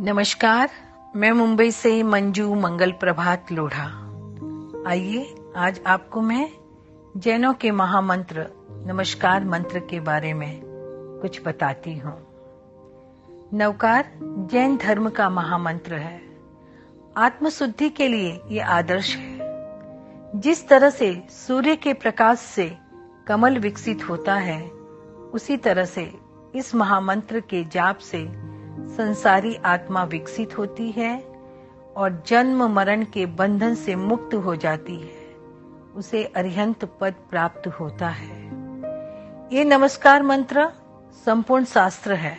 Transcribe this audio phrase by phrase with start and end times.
[0.00, 0.70] नमस्कार,
[1.16, 3.84] मैं मुंबई से मंजू मंगल प्रभात लोढ़ा।
[4.90, 6.50] आइए, आज आपको मैं
[7.16, 8.46] जैनों के महामंत्र,
[8.86, 10.60] नमस्कार मंत्र के बारे में
[11.22, 12.26] कुछ बताती हूँ।
[13.54, 16.20] नवकार, जैन धर्म का महामंत्र है।
[17.16, 19.38] आत्मशुद्धि के लिए ये आदर्श है।
[20.40, 22.76] जिस तरह से सूर्य के प्रकाश से
[23.26, 24.68] कमल विकसित होता है,
[25.32, 26.14] उसी तरह से
[26.54, 28.53] इस महामंत्र के जाप से
[28.96, 31.20] संसारी आत्मा विकसित होती है
[31.96, 35.34] और जन्म मरण के बंधन से मुक्त हो जाती है।
[35.96, 38.44] उसे अरिहंत पद प्राप्त होता है।
[39.56, 40.72] ये नमस्कार मंत्र
[41.24, 42.36] संपूर्ण शास्त्र है।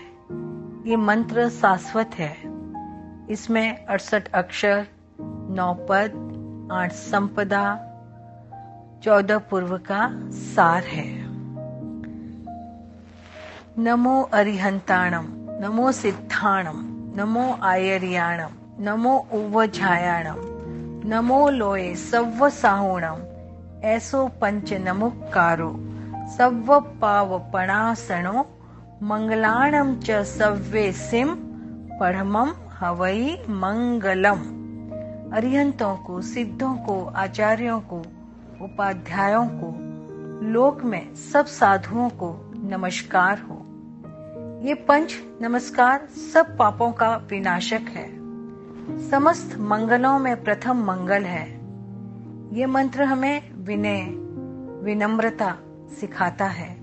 [0.90, 2.38] ये मंत्र शाश्वत है।
[3.30, 4.88] इसमें अड़सठ अक्षर,
[5.50, 6.12] नौ पद,
[6.72, 7.80] आठ संपदा,
[9.04, 11.26] चौदह पूर्व का सार है।
[13.80, 16.74] नमो अरिहंताणम। नमो सिद्धाणम,
[17.16, 20.36] नमो आयर्याणम, नमो उवझायाणम
[21.06, 23.16] नमो लोये सव्व साहुणम
[23.84, 25.76] ऐसो पंच नमुकारो
[26.38, 28.46] सव्व पावपणासणो
[29.02, 31.36] मंगलाणम च सव्वे सिम
[32.00, 34.40] पढ़मम हवई मंगलम।
[35.34, 37.98] अरिहंतों को, सिद्धों को, आचार्यों को,
[38.62, 39.76] उपाध्यायों को,
[40.48, 43.66] लोक में सब साधुओं को नमस्कार हो।
[44.66, 48.08] ये पंच नमस्कार सब पापों का विनाशक है।
[49.10, 51.52] समस्त मंगलों में प्रथम मंगल है।
[52.56, 54.02] ये मंत्र हमें विनय,
[54.84, 55.58] विनम्रता
[56.00, 56.78] सिखाता है,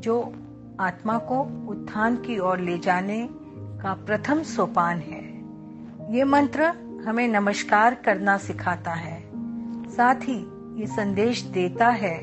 [0.00, 0.34] जो
[0.80, 5.24] आत्मा को उत्थान की ओर ले जाने का प्रथम सोपान है।
[6.16, 6.62] ये मंत्र
[7.06, 9.22] हमें नमस्कार करना सिखाता है।
[9.90, 10.38] साथ ही
[10.80, 12.20] ये संदेश देता है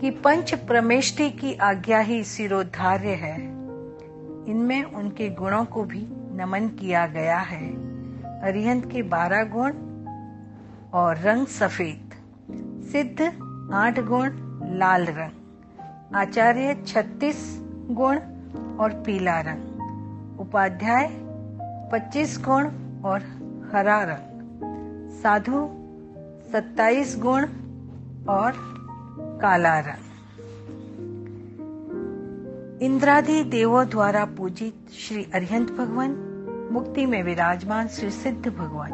[0.00, 3.51] कि पंच प्रमेष्टि की आज्ञा ही सिरोधार्य है।
[4.48, 7.68] इनमें उनके गुणों को भी नमन किया गया है।
[8.40, 9.72] अरिहंत के बारह गुण
[10.92, 12.10] और रंग सफ़ेद।
[12.92, 13.22] सिद्ध
[13.72, 14.30] आठ गुण,
[14.78, 15.30] लाल रंग।
[16.14, 17.58] आचार्य छत्तीस
[17.90, 18.16] गुण
[18.76, 21.08] और पीला रंग। उपाध्याय
[21.92, 22.64] पच्चीस गुण
[23.04, 23.20] और
[23.72, 24.32] हरा रंग।
[25.10, 25.68] साधु
[26.52, 27.42] सत्ताईस गुण
[28.28, 28.52] और
[29.42, 30.11] काला रंग।
[32.82, 36.10] इंद्रादि देवों द्वारा पूजित श्री अरिहंत भगवान,
[36.72, 38.90] मुक्ति में विराजमान श्री सिद्ध भगवान,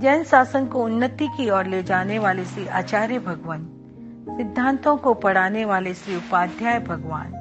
[0.00, 3.66] जैन शासन को उन्नति की ओर ले जाने वाले श्री आचार्य भगवान,
[4.36, 7.32] सिद्धांतों को पढ़ाने वाले श्री उपाध्याय भगवान,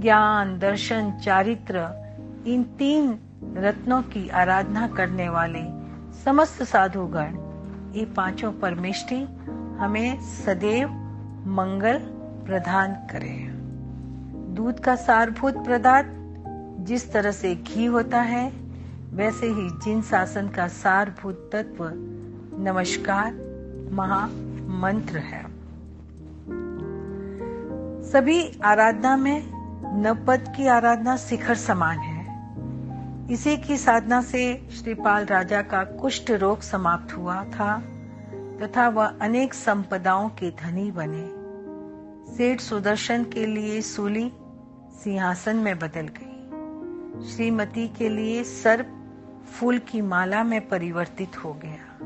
[0.00, 1.78] ज्ञान, दर्शन, चारित्र,
[2.46, 3.18] इन तीन
[3.56, 5.62] रत्नों की आराधना करने वाले
[6.24, 7.36] समस्त साधुगण,
[7.98, 9.22] ये पाँचों परमेष्टि
[9.80, 10.88] हमें सदैव
[11.46, 11.98] मंगल
[12.46, 13.57] प्रदान करें।
[14.48, 16.06] दूध का सारभूत पदार्थ
[16.86, 18.52] जिस तरह से घी होता है,
[19.10, 21.90] वैसे ही जिन शासन का सारभूत तत्व
[22.62, 23.32] नमस्कार
[23.92, 24.26] महा
[24.78, 25.42] मंत्र है।
[28.02, 29.50] सभी आराधना में
[30.02, 32.18] नवपद की आराधना शिखर समान है।
[33.32, 37.82] इसी की साधना से श्रीपाल राजा का कुष्ठ रोग समाप्त हुआ था
[38.62, 41.47] तथा वह अनेक संपदाओं के धनी बने।
[42.36, 44.32] सेठ सुदर्शन के लिए सूली
[45.04, 46.34] सिंहासन में बदल गई।
[47.28, 48.94] श्रीमती के लिए सर्प
[49.52, 51.98] फूल की माला में परिवर्तित हो गया।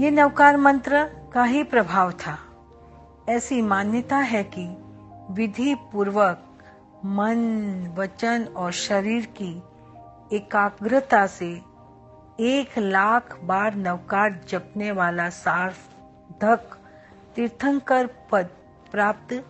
[0.00, 2.38] ये नवकार मंत्र का ही प्रभाव था।
[3.28, 4.76] ऐसी मान्यता है कि
[5.32, 6.58] विधि पूर्वक
[7.04, 7.38] मन,
[7.96, 9.62] वचन और शरीर की
[10.36, 11.52] एकाग्रता से
[12.40, 16.78] एक लाख बार नवकार जपने वाला सार्थक
[17.36, 18.48] तीर्थंकर पद
[18.92, 19.44] प्राप्त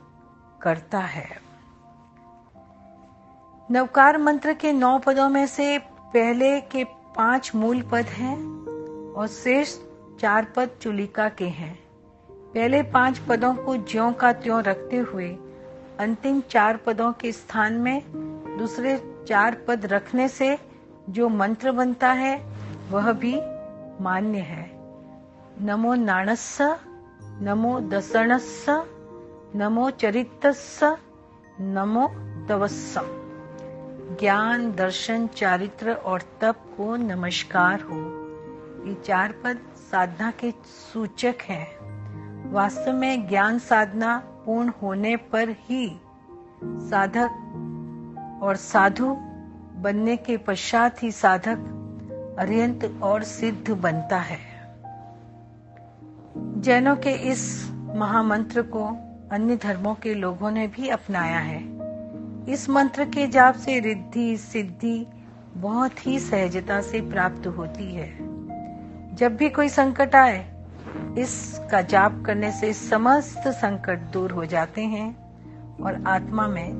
[0.62, 1.40] करता है।
[3.70, 5.78] नवकार मंत्र के नौ पदों में से
[6.14, 8.36] पहले के पाँच मूल पद हैं
[9.12, 9.78] और शेष
[10.20, 11.78] चार पद चुलिका के हैं।
[12.30, 15.28] पहले पाँच पदों को ज्यो का त्यों रखते हुए
[16.00, 18.02] अंतिम चार पदों के स्थान में
[18.58, 20.58] दूसरे चार पद रखने से
[21.08, 22.36] जो मंत्र बनता है,
[22.90, 23.40] वह भी
[24.00, 24.70] मान्य है।
[25.60, 26.76] नमो नाणस्य,
[27.22, 28.89] नमो दसणस्य
[29.56, 30.96] नमो चरितस्य
[31.60, 32.08] नमो
[32.46, 33.02] दवस्सम
[34.20, 37.96] ज्ञान, दर्शन, चारित्र और तप को नमस्कार हो।
[38.88, 39.58] ये चार पद
[39.90, 40.50] साधना के
[40.92, 41.66] सूचक हैं।
[42.52, 46.00] वास्तव में ज्ञान साधना पूर्ण होने पर ही
[46.64, 47.30] साधक
[48.42, 49.14] और साधु
[49.76, 51.58] बनने के पश्चात ही साधक
[52.38, 54.38] अरियंत और सिद्ध बनता है।
[56.36, 61.64] जैनों के इस महामंत्र को अन्य धर्मों के लोगों ने भी अपनाया है।
[62.52, 65.06] इस मंत्र के जाप से रिद्धि, सिद्धि
[65.54, 68.16] बहुत ही सहजता से प्राप्त होती है।
[69.16, 70.64] जब भी कोई संकट आए,
[71.18, 75.16] इसका जाप करने से समस्त संकट दूर हो जाते हैं
[75.82, 76.70] और आत्मा में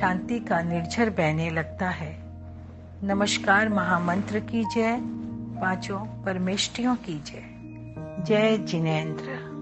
[0.00, 2.18] शांति का निर्झर बहने लगता है।
[3.02, 4.98] नमस्कार महामंत्र की जय,
[5.60, 7.42] पाँचों परमेष्टियों की जय।
[8.24, 9.57] जय जिनेन्द्र।